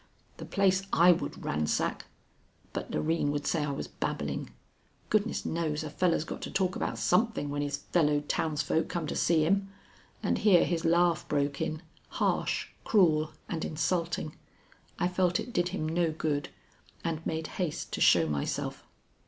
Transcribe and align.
The 0.37 0.45
place 0.45 0.81
I 0.91 1.11
would 1.11 1.45
ransack 1.45 2.07
But 2.73 2.89
Loreen 2.89 3.29
would 3.29 3.45
say 3.45 3.63
I 3.63 3.69
was 3.69 3.87
babbling. 3.87 4.49
Goodness 5.11 5.45
knows 5.45 5.83
a 5.83 5.91
fellow's 5.91 6.23
got 6.23 6.41
to 6.41 6.49
talk 6.49 6.75
about 6.75 6.97
something 6.97 7.51
when 7.51 7.61
his 7.61 7.77
fellow 7.77 8.21
townsfolk 8.21 8.89
come 8.89 9.05
to 9.05 9.15
see 9.15 9.45
him." 9.45 9.69
And 10.23 10.39
here 10.39 10.65
his 10.65 10.85
laugh 10.85 11.27
broke 11.27 11.61
in, 11.61 11.83
harsh, 12.07 12.69
cruel, 12.83 13.33
and 13.47 13.63
insulting. 13.63 14.35
I 14.97 15.07
felt 15.07 15.39
it 15.39 15.53
did 15.53 15.69
him 15.69 15.87
no 15.87 16.09
good, 16.11 16.49
and 17.03 17.23
made 17.23 17.45
haste 17.61 17.93
to 17.93 18.01
show 18.01 18.27
myself. 18.27 18.83